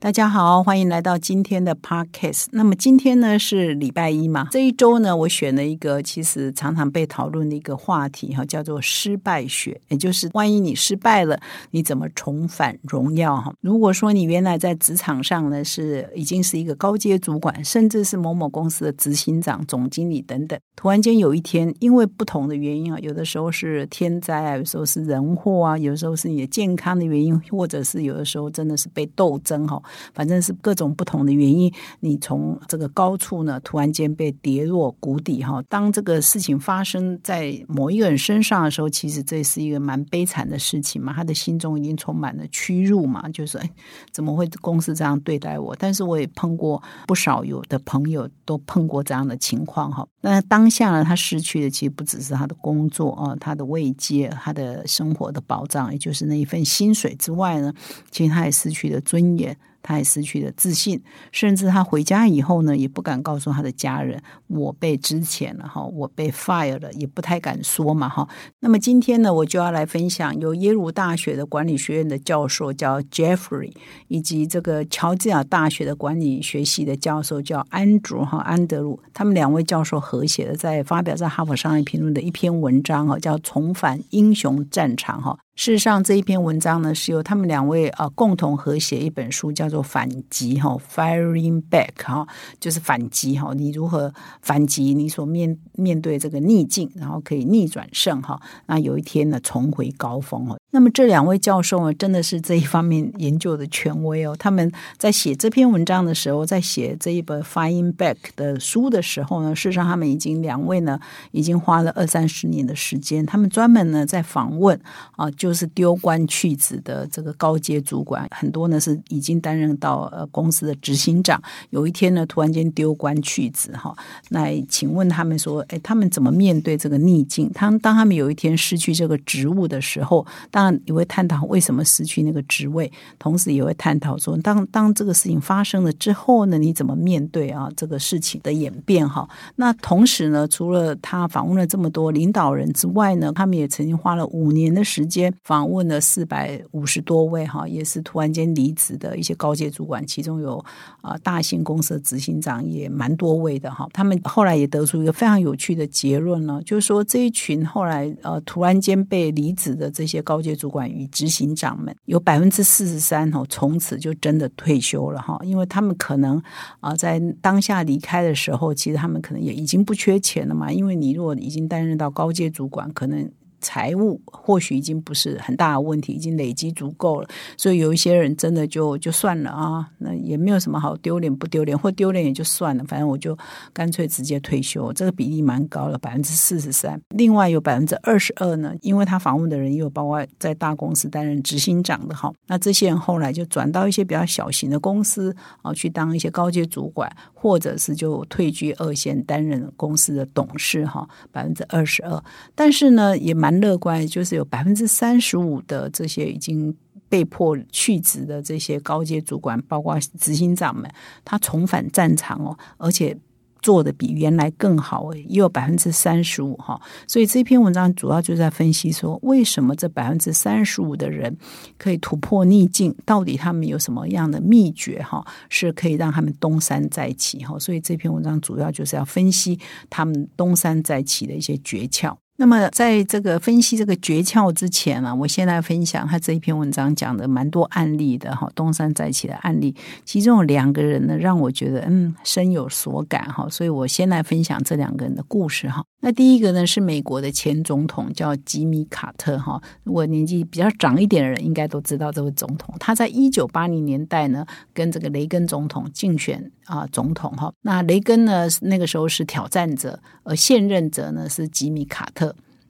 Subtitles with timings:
[0.00, 2.46] 大家好，欢迎来到今天的 podcast。
[2.52, 4.46] 那么今天呢是礼拜一嘛？
[4.52, 11.36] 这一周呢，我选了一个其实常常被讨论的一个话题哈，叫做失败学，也就是万一你失败了，
[11.72, 13.52] 你怎么重返荣耀哈？
[13.60, 29.82] 如果说你原来在职场上呢是已经是一个高阶主管，甚至是某某公司的执行长、总经理等等，突然间有一天因为不同的原因啊，有的时候是天灾啊，有时候是人祸啊，有时候是你的健康的原因，或者是有的时候真的是被斗争哈。
[30.14, 35.62] 反正是各种不同的原因，你从这个高处呢，突然间被跌落谷底哈。
[35.68, 41.12] 当这个事情发生在某一个人身上的时候，其实这是一个蛮悲惨的事情嘛。
[41.12, 43.70] 他的心中已经充满了屈辱嘛，就是哎，
[44.10, 45.74] 怎么会公司这样对待我？
[45.78, 50.06] 但是我也碰过不少有的朋友都碰过这样的情况哈。
[50.20, 57.72] 那当下呢，他失去的其实不只是他的工作啊，他的慰藉，他的生活的保障，也就是那一份薪水之外呢，
[58.10, 59.56] 其实他也失去了尊严。
[59.80, 61.00] 他也失去了自信，
[61.32, 68.28] 甚至他回家以后呢，也不敢告诉他的家人，我被支遣了哈，我被 fire 了，也不太敢说嘛哈。
[68.60, 73.72] 那么今天呢，我就要来分享由耶鲁大学的管理学院的教授叫 Jeffrey，
[74.08, 85.38] 以及这个乔治亚大学的管理学系的教授叫安卓哈安德鲁，他们两位教授合写的，在发表在《哈佛商业评论》的一篇文章哈，叫《重返英雄战场》哈。
[85.54, 92.26] 事实上，这一篇文章呢，是由他们两位啊共同合写一本书，叫做《反击》哈，Firing Back 哈，
[92.58, 100.57] 就是反击哈，你如何反击你所面面对这个逆境，然后可以逆转胜哈，那有一天呢，重回高峰哦。
[100.70, 104.34] 那么这两位教授呢，真的是这一方面研究的权威哦。
[104.38, 110.98] 他们在写这篇文章的时候，在写这一本《Find Back》的书的时候呢，事实上他们已经两位呢，
[111.32, 114.80] 已经花了二三十年的时间，他们专门呢在访问
[115.16, 115.52] 啊，就。
[115.58, 121.42] 是丢官去职的这个高阶主管，很多呢是已经担任到呃公司的执行长。
[121.70, 123.92] 有一天呢，突然间丢官去职哈。
[124.28, 127.50] 那请问他们说，哎，他们怎么面对这个逆境？
[127.52, 130.24] 他当他们有一天失去这个职务的时候，
[130.58, 139.28] 当然也会探讨为什么失去那个职位，同时也会探讨说，当当这个事情发生了之后呢，你怎么面对啊这个事情的演变哈？
[139.54, 145.32] 那同时呢，除了他访问了这么多领导人之外呢，他们也曾经花了五年的时间。
[145.44, 150.58] 访问了四百五十多位哈，也是突然间离职的一些高阶主管，其中有
[151.02, 153.86] 啊大型公司的执行长也蛮多位的哈。
[153.92, 166.42] 他们后来也得出一个非常有趣的结论呢，就是说这一群后来呃突然间被离职的这些高阶主管与执行长们，有百分之四十三哦，从此就真的退休了哈，因为他们可能
[166.80, 173.30] 啊在当下离开的时候，其实他们可能也已经不缺钱了嘛，因为你如果已经担任到高阶主管，可能。
[173.60, 183.36] 财务或许已经不是很大的问题，已经累积足够了，所以有一些人真的就就算了啊，那也没有什么好丢脸不丢脸，或丢脸也就算了，反正我就
[183.72, 184.92] 干脆直接退休。
[184.92, 187.00] 这个比例蛮高的，百分之四十三。
[187.10, 202.22] 另外有百分之二十二呢，因为他访问的人也有包括在大公司担任执行长的哈，那这些人后来就转到一些比较小型的公司啊，去当一些高阶主管，或者是就退居二线担任公司的董事哈，百分之二十二。
[202.54, 203.47] 但是呢，也蛮。
[203.48, 206.74] 蛮乐观，就是有百分之三十五的这些已经
[207.08, 210.86] 被迫去职的这些高阶主管，包括执行长们，
[211.24, 213.16] 他重返战场哦，而且
[213.62, 216.78] 做的比原来更好，也有百分之三十五哈。
[217.06, 221.34] 所以这篇文章主要就在分析说，为什么这百分之三十五的人
[221.78, 227.58] 可以突破逆境，到底他们有什么样的秘诀哈，是可以让他们东山再起哈。
[227.58, 229.58] 所以这篇文章主要就是要分析
[229.88, 232.14] 他们东山再起的一些诀窍。
[232.40, 239.74] 那么，在这个分析这个诀窍之前呢，我先来分享他这一篇文章讲的蛮多案例的哈，东山再起的案例，
[240.04, 245.84] 其中有两个人呢，让我觉得嗯深有所感哈，所以我先来分享这两个人的故事哈。
[246.00, 262.27] 那第一个呢是美国的前总统叫吉米卡特哈，我年纪比较长一点的人应该都知道这位总统，他在一九八零年代呢跟这个雷根总统竞选啊总统哈，那雷根呢那个时候是挑战者，而现任者呢是吉米卡特。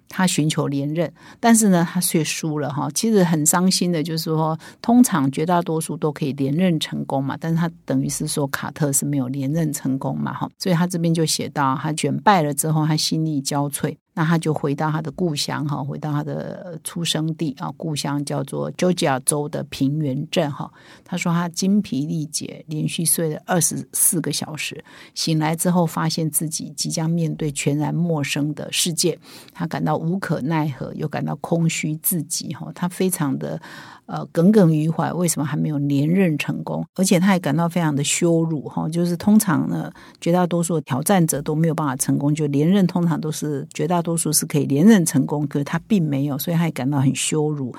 [0.09, 2.89] 他寻求连任，但是呢，他却输了哈。
[2.95, 10.49] 其实很伤心的，就是说，通常绝大多数都可以连任成功嘛，但是他等于是说卡特是没有连任成功嘛哈。
[10.59, 13.97] 所以他这边就写到，他卷败了之后，他心力交瘁。
[14.19, 20.69] 那他就回到他的故乡哈，回到他的出生地啊，故乡叫做 Georgia 州的平原镇哈。
[21.05, 24.85] 他说他精疲力竭，连续睡了二十四个小时，
[25.15, 29.17] 醒来之后发现自己即将面对全然陌生的世界，
[29.53, 32.73] 他感到无可奈何，又感到空虚自己哈。
[32.75, 33.63] 他非常的。
[34.09, 36.83] 呃，耿耿于怀，为什么还没有连任成功？
[36.95, 38.89] 而且他也感到非常的羞辱哈。
[38.89, 47.71] 就是通常呢，绝大多数的挑战者都没有办法成功，就连任通常都是绝大多数是可以连任成功，可是他并没有，所以他也感到很羞辱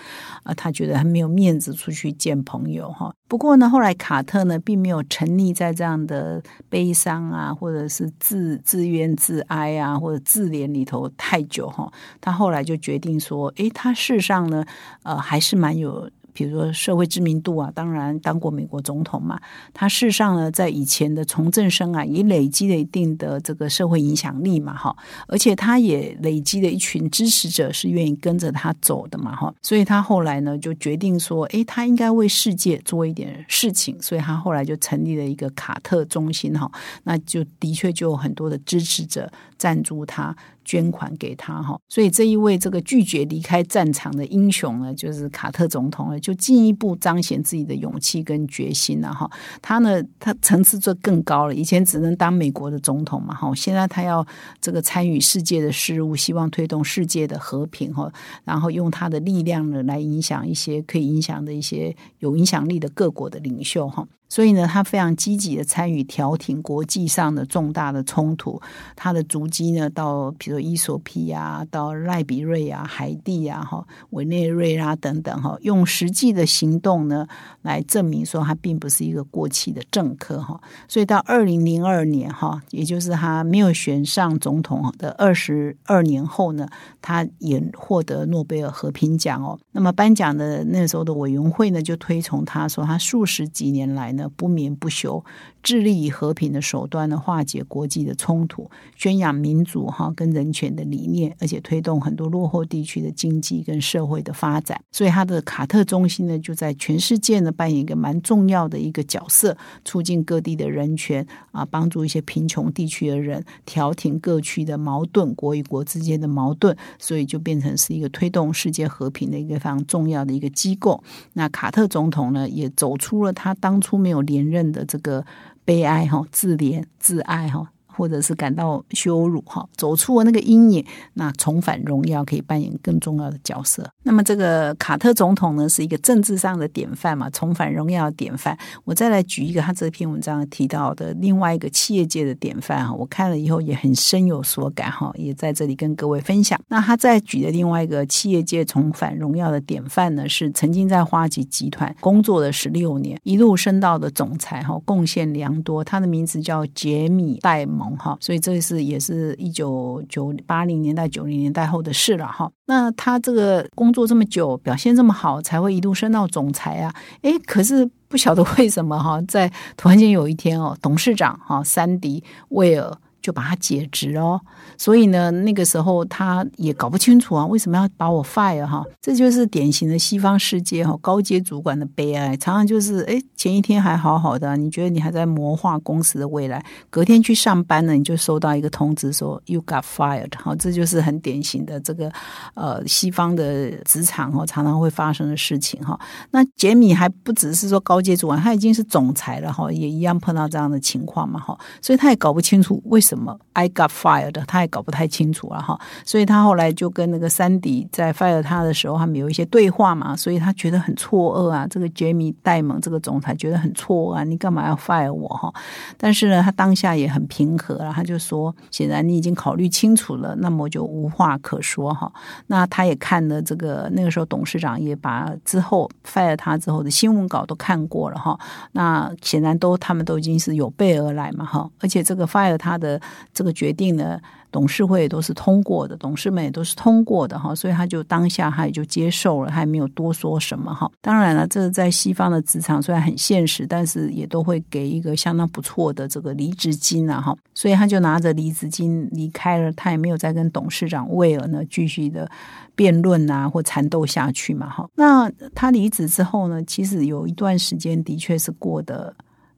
[0.43, 0.53] 啊。
[0.53, 3.11] 他觉得很没有面子出去见朋友哈。
[3.27, 6.39] 不过呢，后来卡特呢，并没有沉溺在这样的
[6.69, 11.91] 悲伤啊，或者是自自怨自哀啊，或者自怜里头太久哈。
[12.21, 14.63] 他后来就决定说，诶，他事实上呢，
[15.01, 16.07] 呃，还是蛮有。
[16.33, 19.39] 比如说社会知名度啊，当然当过美国总统嘛。
[19.73, 24.95] 他事实上呢，在以前的从政生涯也累积了一定的这个社会影响力嘛，哈。
[25.27, 29.53] 而且他也累积了一群支持者，是愿意跟着他走的嘛，哈。
[29.61, 33.99] 所以他后来呢，就决定说，诶，他应该为世界做一点事情。
[34.01, 36.71] 所以他后来就成立了一个卡特中心，哈。
[37.03, 40.35] 那就的确就有很多的支持者赞助他。
[40.69, 49.27] 捐款给他哈，所以这一位这个拒绝离开战场的英雄呢，就是卡特总统呢，就进一步彰显自己的勇气跟决心了哈。
[49.63, 54.23] 他呢，他层次就更高了，以前只能当美国的总统嘛哈，现在他要
[54.61, 58.13] 这个参与世界的事务，希望推动世界的和平哈，
[58.43, 64.07] 然后用他的力量呢来影响一些可以影响的一些有影响力的各国的领袖哈。
[64.29, 68.61] 所以呢，他非常积极的参与调停国际上的重大的冲突。
[68.95, 77.27] 他的足迹呢，到比如伊索比亚、到赖比瑞啊、海地啊、哈委内瑞拉等等哈，用实际的行动呢
[77.63, 80.61] 来证明说他并不是一个过气的政客哈。
[80.87, 86.67] 所以到二零零二年哈，也就是他没有选上总统的二十二年后呢，
[87.01, 89.59] 他也获得诺贝尔和平奖哦。
[89.71, 94.13] 那么颁奖的那时候的委员会呢，就推崇他说他数十几年来。
[94.27, 95.23] 不眠不休。
[95.61, 104.81] 致力以和平的手段呢化解国际的冲突，宣扬民主哈跟人权的理念，而且推动很多落后地区的经济跟社会的发展。
[104.91, 116.75] 所以，他的卡特中心呢就在全世界呢扮演一个蛮重要的一个角色，促进各地的人权啊，帮助一些贫穷地区的人，调停各区的矛盾，国与国之间的矛盾。
[116.97, 121.03] 所以，就变成是一个推动世界和平的一个非常重要的一个机构。
[121.33, 125.25] 那卡特总统呢也走出了他当初没有连任的这个。
[125.69, 127.71] 悲哀哈，自怜自爱哈。
[127.99, 130.85] 或者是感到羞辱哈，走出了那个阴影，
[131.15, 133.85] 那重返荣耀可以扮演更重要的角色。
[134.03, 138.57] 那么这个卡特总统呢，是一个政治上的典范嘛，重返荣耀的典范。
[138.85, 146.57] 我再来举一个他这篇文章提到的另外一个企业界的典范哈，我看了以后也很深有所感哈，也在这里跟各位分享。
[146.69, 155.83] 那他在举的另外一个企业界重返荣耀的典范呢，是曾经在花旗集团工作了十六年，一路升到的总裁哈，贡献良多。
[155.83, 157.88] 他的名字叫杰米戴蒙。
[157.97, 162.51] 哈，所以这是也是一九九八零年代九零年代后的事了哈。
[162.65, 166.93] 那他这个工作这么久，表现这么好，才会一度升到总裁啊。
[167.21, 172.97] 诶，可是不晓得为什么哈，在突然间有一天哦，董事长哈山迪威尔。
[173.21, 174.39] 就把他解职哦，
[174.77, 178.83] 所以呢，那个时候他也搞不清楚啊，为什么要把我 fire 哈？
[179.01, 192.09] 这就是典型的西方世界哈，高阶主管的悲哀，常常就是哎，前一天还好好的，你觉得你还在谋划公司的未来，隔天去上班呢，你就收到一个通知说 you got fired 哈，这就是很典型的这个
[192.53, 195.99] 呃西方的职场哈，常常会发生的事情哈。
[196.31, 203.08] 那杰米还不只是说高阶主管，他已经是总裁了哈，也一样碰到这样的情况嘛哈，所以他也搞不清楚为什么。
[203.09, 211.65] 什么？I got fired，他也搞不太清楚了哈，所以他后来就跟那个山迪在 fire 他的时候，他们有一些对话嘛，所以他觉得很错愕啊。
[211.67, 215.51] 这个杰米戴蒙这个总裁觉得很错愕啊，你干嘛要 fire 我哈？
[215.97, 222.11] 但是呢，他当下也很平和了，他就说：显然你已经考虑清楚了，那么就无话可说哈。
[222.45, 228.39] 那他也看了这个，那个时候董事长也把之后 fire 他之后的新闻稿都看过了哈。
[228.73, 232.98] 那显然都他们都已经是有备而来嘛哈，而且这个 fire 他的。
[233.33, 234.19] 这个决定呢，
[234.51, 240.89] 董事会都是通过的，董事们也都是通过的哈，所以他就当下他也就接受了，他也没有多说什么哈。
[241.01, 252.29] 当然了，这在西方的职场虽然很现实，但是也都会给一个相当不错的这个离职金啊哈，所以他就拿着离职金离开了，他也没有再跟董事长威尔呢继续的
[252.75, 254.89] 辩论啊或缠斗下去嘛哈。
[254.95, 259.13] 那他离职之后呢，其实有一段时间的确是过得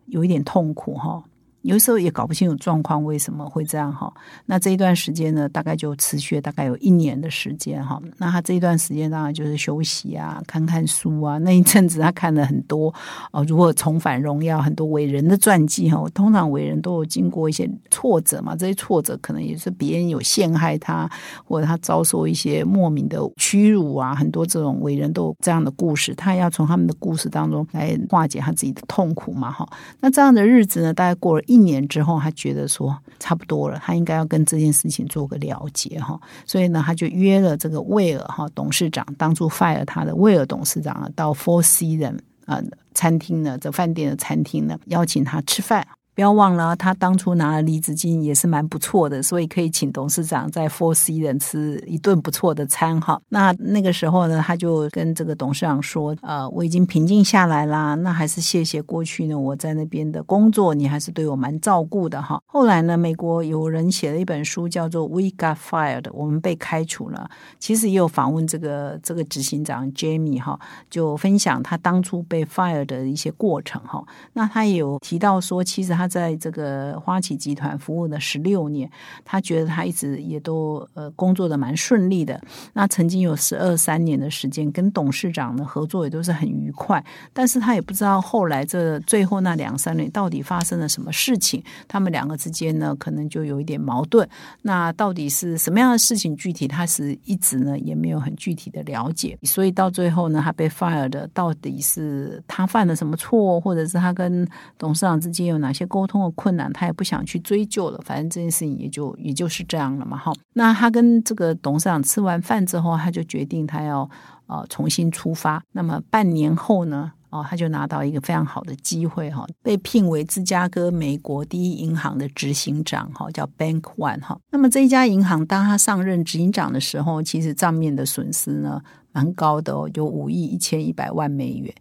[0.07, 1.23] 有一点痛苦哈。
[1.61, 4.11] 有时候也搞不清楚状况为什么会这样哈。
[4.45, 8.01] 那这一段时间呢，大概就持续大概有一年的时间哈。
[8.17, 11.37] 那他这一段时间当然就是休息啊，看看书啊。
[11.37, 12.91] 那一阵子他看了很多
[13.31, 16.03] 哦，如果重返荣耀，很多伟人的传记哈。
[16.15, 21.07] 通常伟人都有经过一些挫折嘛，这些挫折可能也是别人有陷害他，
[21.45, 24.15] 或者他遭受一些莫名的屈辱啊。
[24.15, 29.69] 很多这种伟人都有这样的故事，他要从他们的故事当中来化解他自己的痛苦嘛哈。
[29.99, 31.43] 那这样的日子呢，大概过了。
[31.51, 42.61] 一年之后，他觉得说差不多了，他应该要跟这件事情做个了结哈，所以呢，他就约了这个威尔哈董事长，当初 fire 他的威尔董事长啊，到 Four Seasons 啊
[42.93, 45.85] 餐厅呢，这饭店的餐厅呢，邀请他吃饭。
[46.21, 53.19] 不要忘了，他当初拿了离职金也是蛮不错的，所以可以请董事长在 Four C 人吃一顿不错的餐哈。
[53.29, 67.27] 那那个时候呢，他就跟这个董事长说：“呃，我已经平静下来啦，那还是谢谢过去呢我在那边的工作，你还是对我蛮照顾的哈。”后来呢，美国有人写了一本书叫做《We Got Fired》，我们被开除了。
[67.57, 74.03] 其实也有访问这个这个执行长 Jamie 哈，就分享他当初被 fire 的一些过程哈。
[74.33, 78.89] 那他也有提到说，其实他在这个花旗集团服务了十六年，
[79.23, 82.39] 他觉得他一直也都呃工作的蛮顺利的。
[82.73, 87.01] 那曾经有十二三年的时间跟董事长呢合作也都是很愉快，
[87.31, 94.27] 但是他也不知道后来这最后那两三年到底发生了什么事情，他们两个之间呢可能就有一点矛盾。
[94.61, 96.35] 那到底是什么样的事情？
[96.35, 105.85] 具体他是一直呢也没有很具体的了解，所以到最后呢他被 fire 的到底是他犯了什么错，或者是他跟董事长之间有哪些？
[105.91, 108.01] 沟通的困难，他也不想去追究了。
[108.05, 110.17] 反正这件事情也就也就是这样了嘛。
[110.17, 114.09] 哈，那他跟这个董事长吃完饭之后，他就决定他要
[114.47, 115.61] 呃重新出发。
[115.73, 124.39] 那么半年后呢，哦，他就拿到一个非常好的机会哈，被聘为芝加哥美国第一银行的执行长哈，叫 Bank One 哈。
[124.51, 128.81] 那么这一家银行，当他上任执行长的时候，其实账面的损失呢
[129.11, 131.73] 蛮高的哦，有五亿一千一百万美元。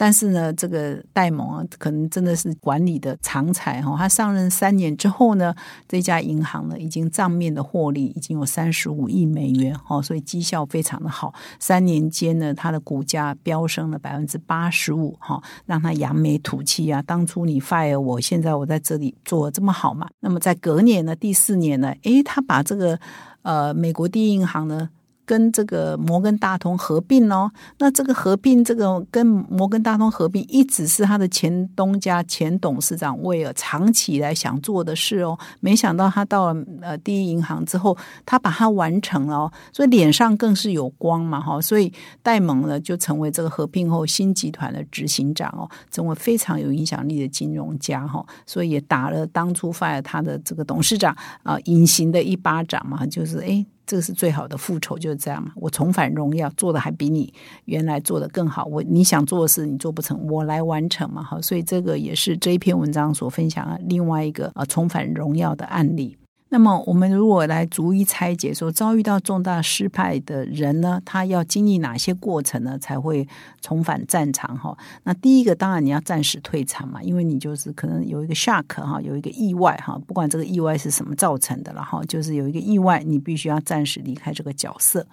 [0.00, 3.96] 但是呢，这个戴蒙啊，可能真的是管理的长才哈。
[3.98, 5.52] 他上任三年之后呢，
[5.88, 11.34] 这家银行呢，已经账面的获利已经有三十五亿美元哈，所以绩效非常的好。
[11.58, 17.02] 三年间呢，它的股价飙升了百分之八十五哈，让他扬眉吐气啊。
[17.02, 20.08] 当初你 fire 我，现在我在这里做这么好嘛？
[20.20, 22.96] 那么在隔年呢，第四年呢，诶，他把这个
[23.42, 24.90] 呃美国第一银行呢。
[25.28, 35.38] 跟这个摩根大通合并哦，那这个合并，这个跟摩根大通合并，一直是他的前东家前董事长威尔长期以来想做的事哦。
[35.60, 37.94] 没想到他到了呃第一银行之后，
[38.24, 41.60] 他把它完成了哦，所以脸上更是有光嘛哈。
[41.60, 41.92] 所以
[42.22, 48.24] 戴蒙呢就成为这个合并后新集团的执行长哦，成为非常有影响力的金融家哈。
[48.46, 53.66] 所以也打了当初 fire 他的这个董事长啊隐形的一巴掌嘛，就是哎。
[53.88, 55.50] 这个是最好的复仇，就是这样嘛。
[55.56, 57.32] 我重返荣耀，做的还比你
[57.64, 58.66] 原来做的更好。
[58.66, 61.22] 我你想做的事你做不成，我来完成嘛。
[61.22, 66.18] 好，所以这个也是这一篇文章所分享的另外一个呃重返荣耀的案例。
[66.50, 73.28] 那么，我们如果来逐一拆解，说遭遇到重大失败的人呢，他要经历哪些过程呢，才会
[73.60, 74.56] 重返战场？
[74.56, 85.06] 哈，那第一个当然你要暂时退场嘛，因为你就是可能有一个 shock 哈，有一个意外哈，不管这个意外是什么造成的了哈，就是有一个意外，你必须要暂时离开这个角色。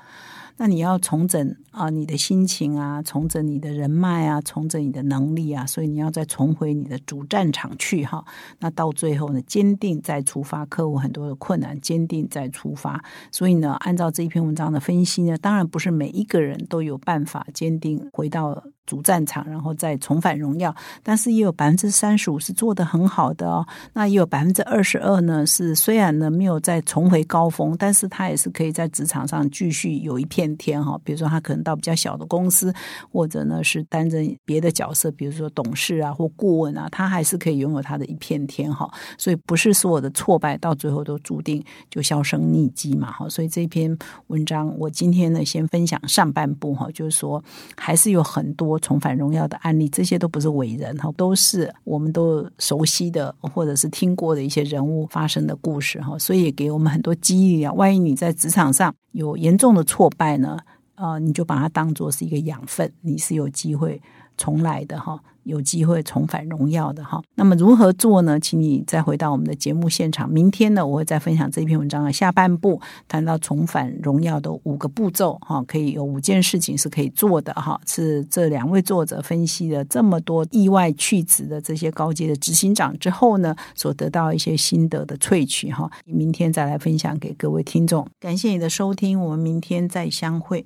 [0.57, 8.23] 那你要重整啊，你的心情啊，重整你的人脉啊，重整你的能力啊，所以你要再重回你的主战场去哈。
[8.59, 13.03] 那到最后呢，坚定再出发，克服很多的困难，坚定再出发。
[13.31, 18.63] 所以呢，按照这一篇文章的分析呢，当然不是每一个人都有办法坚定回到。
[18.85, 23.65] 主战场，然后再重返荣耀，但是也有百分之三十五是做的很好的哦。
[23.93, 30.99] 那也有百分之二十二呢，是虽然呢没有再重回高峰，但是他也是可以在职场上继续有一片天哈。
[31.03, 32.71] 比如说他可能到比较小的公司，
[33.11, 38.87] 或者呢是担任别的角色，比如说董事啊或顾问啊，他还是可以拥有他的一片天哈。
[39.17, 43.27] 所以不是所有的挫败到最后都注定就销声匿迹嘛哈。
[43.29, 47.43] 所以这篇文章我今天呢先分享上半部哈，就是说
[47.75, 48.74] 还是有很多。
[48.79, 57.73] 重返荣耀的案例，这些都不是伟人哈，都是我们都熟悉的或者是听过的一些人物发生的故事哈，所以也给我们很多激励啊。
[57.73, 60.57] 万一你在职场上有严重的挫败呢，
[60.95, 64.01] 啊，你就把它当做是一个养分，你是有机会
[64.37, 65.19] 重来的哈。
[65.45, 67.21] 有机会重返荣耀的哈。
[67.35, 68.39] 那么如何做呢？
[68.39, 70.29] 请你再回到我们的节目现场。
[70.29, 77.79] 明天呢，我会再分享这篇文章的下半部，谈到重返荣耀的五个步骤哈，可以有五件事情是可以做的哈。
[77.87, 85.89] 是这两位作者分析了这么多意外去职的这些高阶的执行长之后呢，所得到一些心得的萃取哈。
[86.05, 88.07] 明天再来分享给各位听众。
[88.19, 90.65] 感谢你的收听，我们明天再相会。